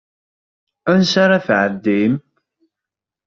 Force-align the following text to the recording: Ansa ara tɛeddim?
Ansa 0.91 1.19
ara 1.23 1.39
tɛeddim? 1.47 2.13